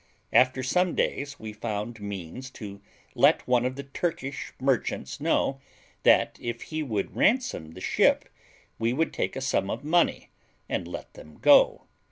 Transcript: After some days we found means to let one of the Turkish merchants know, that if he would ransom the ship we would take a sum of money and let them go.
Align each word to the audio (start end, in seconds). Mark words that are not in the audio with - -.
After 0.33 0.63
some 0.63 0.95
days 0.95 1.39
we 1.39 1.53
found 1.53 1.99
means 2.01 2.49
to 2.57 2.81
let 3.13 3.47
one 3.47 3.65
of 3.67 3.75
the 3.75 3.83
Turkish 3.83 4.51
merchants 4.59 5.21
know, 5.21 5.61
that 6.01 6.39
if 6.41 6.63
he 6.63 6.81
would 6.81 7.15
ransom 7.15 7.73
the 7.73 7.81
ship 7.81 8.27
we 8.79 8.93
would 8.93 9.13
take 9.13 9.35
a 9.35 9.41
sum 9.41 9.69
of 9.69 9.83
money 9.83 10.31
and 10.67 10.87
let 10.87 11.13
them 11.13 11.37
go. 11.37 11.85